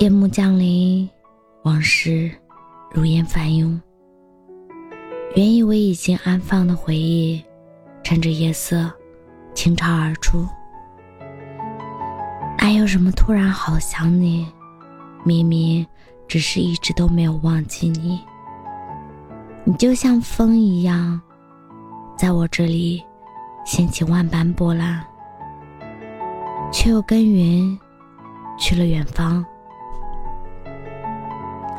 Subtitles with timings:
[0.00, 1.06] 夜幕降临，
[1.62, 2.30] 往事
[2.90, 3.78] 如烟翻涌。
[5.36, 7.44] 原以为已经安放的回忆，
[8.02, 8.90] 趁着夜色
[9.52, 10.46] 倾巢而出。
[12.56, 14.46] 哪有什么突然好想你？
[15.22, 15.86] 明明
[16.26, 18.18] 只是一直都没有忘记你。
[19.64, 21.20] 你就像风一样，
[22.16, 23.04] 在我这里
[23.66, 25.04] 掀起万般波澜，
[26.72, 27.78] 却又跟云
[28.58, 29.44] 去了远方。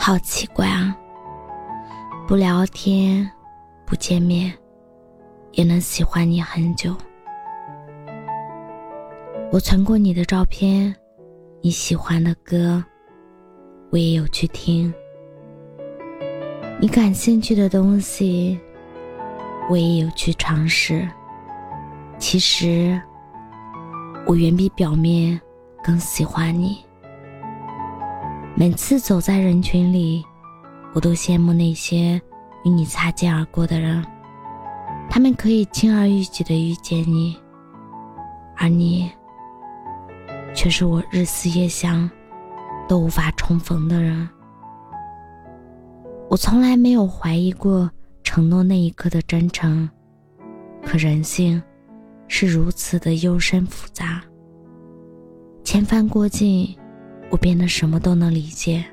[0.04, 0.98] 好奇怪啊！
[2.27, 3.30] 不聊天，
[3.85, 4.52] 不见面，
[5.52, 6.96] 也能喜欢你很久。
[9.52, 10.96] 我存过你的照片，
[11.62, 12.84] 你喜欢的歌，
[13.91, 14.91] 我也有去听。
[16.80, 18.60] 你感兴趣的东西，
[19.70, 21.08] 我也有去尝试。
[22.18, 22.99] 其实，
[24.26, 25.40] 我远比表面
[25.84, 26.84] 更喜欢你。
[28.62, 30.23] 每次走在人群里，
[30.93, 32.21] 我都羡慕那些
[32.63, 34.05] 与你擦肩而过的人，
[35.09, 37.35] 他们可以轻而易举的遇见你，
[38.55, 39.09] 而你，
[40.53, 42.07] 却是我日思夜想
[42.87, 44.29] 都无法重逢的人。
[46.29, 47.90] 我从来没有怀疑过
[48.21, 49.90] 承诺那一刻的真诚，
[50.85, 51.59] 可人性
[52.27, 54.21] 是如此的幽深复杂，
[55.63, 56.77] 千帆过尽。
[57.32, 58.84] 我变得什么都能理解，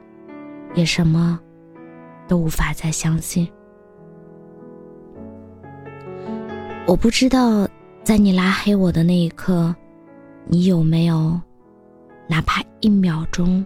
[0.75, 1.39] 也什么
[2.27, 3.47] 都无法再相信。
[6.87, 7.69] 我不知道，
[8.03, 9.75] 在你拉黑我的那一刻，
[10.47, 11.39] 你有没有
[12.29, 13.63] 哪怕一秒钟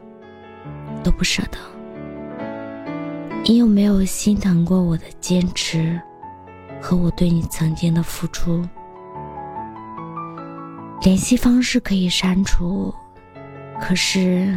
[1.05, 1.59] 都不舍得？
[3.45, 6.01] 你有没有心疼过我的坚持
[6.81, 8.67] 和我对你曾经的付出？
[11.03, 12.93] 联系方式可以删除。
[13.85, 14.57] 可是，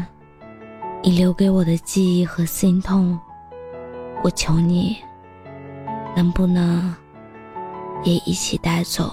[1.03, 3.19] 你留给我的记忆和心痛，
[4.23, 4.95] 我求你，
[6.15, 6.93] 能不能
[8.03, 9.11] 也一起带走？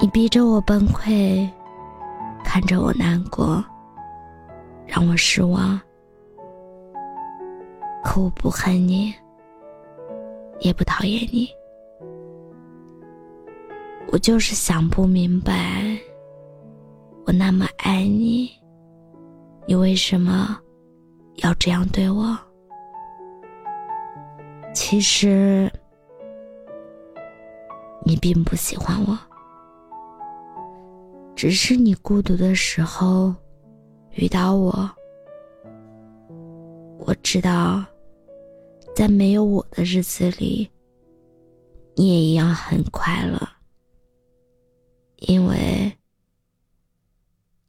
[0.00, 1.48] 你逼着我崩溃，
[2.42, 3.64] 看着我难过，
[4.84, 5.80] 让我失望。
[8.02, 9.14] 可我不恨你，
[10.58, 11.48] 也不讨厌你，
[14.08, 15.96] 我就是想不明白。
[17.24, 18.50] 我那么爱你，
[19.66, 20.58] 你为什么
[21.36, 22.36] 要这样对我？
[24.74, 25.70] 其实，
[28.04, 29.16] 你并不喜欢我，
[31.36, 33.32] 只是你孤独的时候
[34.16, 34.90] 遇到我。
[36.98, 37.84] 我知道，
[38.96, 40.68] 在没有我的日子里，
[41.94, 43.38] 你也一样很快乐，
[45.18, 45.71] 因为。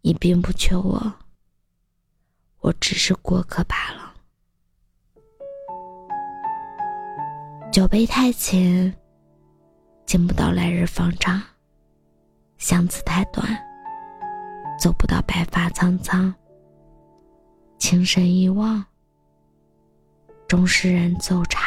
[0.05, 1.13] 你并不缺我，
[2.59, 4.13] 我只是过客罢了。
[7.71, 8.93] 酒杯太浅，
[10.05, 11.39] 敬不到来日方长；
[12.57, 13.47] 巷子太短，
[14.77, 16.35] 走不到白发苍苍。
[17.77, 18.83] 情深一往，
[20.49, 21.62] 终是人走茶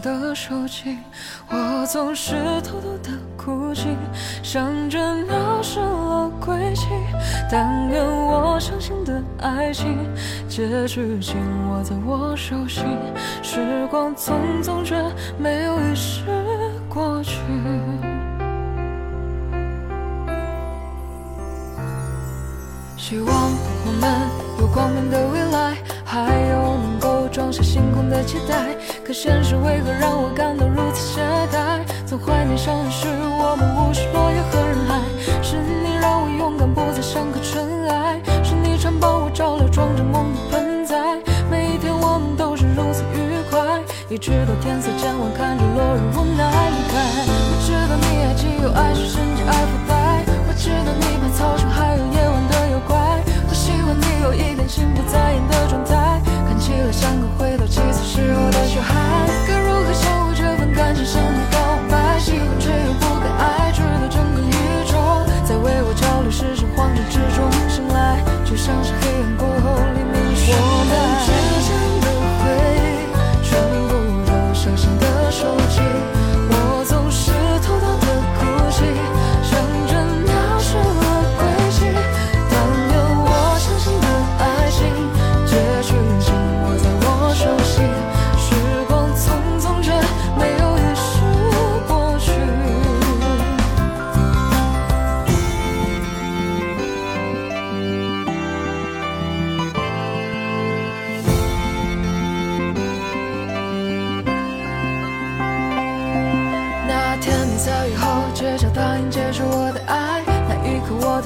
[0.00, 0.98] 的手机。
[1.48, 3.96] 我总是偷偷的哭泣，
[4.42, 6.86] 想着鸟失了轨迹。
[7.50, 9.98] 但愿我相信的爱情，
[10.48, 11.36] 结局紧
[11.70, 12.84] 握在我手心。
[13.42, 14.94] 时光匆匆，却
[15.38, 16.22] 没有遗失
[16.88, 17.38] 过去。
[22.96, 23.26] 希望
[23.86, 24.28] 我们
[24.60, 25.76] 有光明的未来。
[27.58, 31.20] 这星空的期待可现实为何让我感到如此懈
[31.52, 31.80] 怠？
[32.06, 35.02] 总怀念相遇时我们无视落叶和人海
[35.42, 38.20] 是你让我勇敢不再像颗尘埃。
[38.44, 41.18] 是你常帮我照料装着梦的盆栽。
[41.50, 47.37] 每一天我们都是如此愉快一直到天色渐晚看着落日无奈离开。
[66.78, 69.36] 望着之中醒来就像是黑暗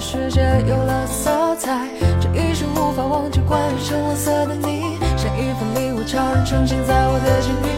[0.03, 1.89] 世界有了色彩，
[2.21, 7.69] 这一生无法忘记关于橙黄色的你，像一份礼物悄然呈现在我的心里。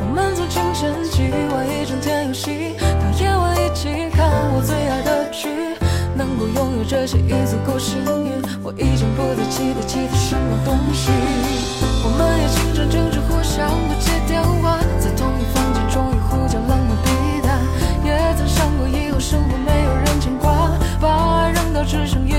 [0.00, 5.48] 我们从清晨起玩一整天游戏，到夜晚一起看我最爱的剧。
[6.14, 11.10] 能够拥有这些已足够幸运，我已经不再期待其他什么东西。
[12.04, 17.10] 我们也经常争执互相不接电话，在同一房间终于呼叫冷漠抵
[17.42, 17.58] 达。
[18.06, 19.61] 也曾想过以后生活。
[21.84, 22.31] 只剩。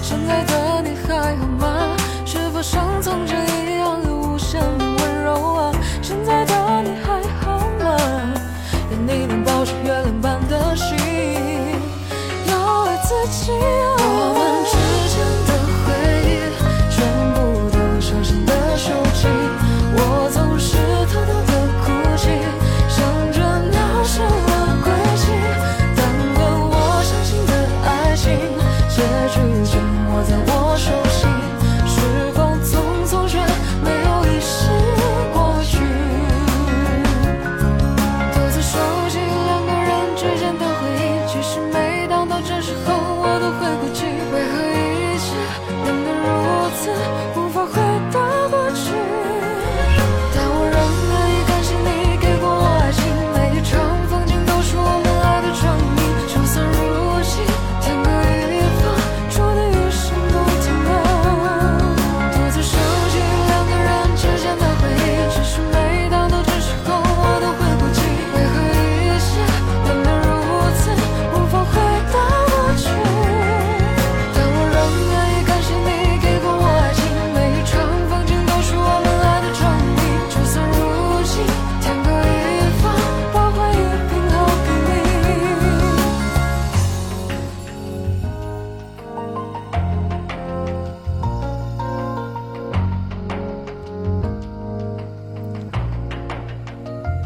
[0.00, 1.96] 现在的你还好吗？
[2.24, 3.43] 是否像从前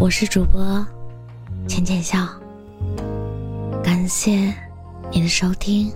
[0.01, 0.87] 我是主播
[1.67, 2.25] 浅浅笑
[3.83, 4.55] 感谢
[5.11, 5.93] 你的收听。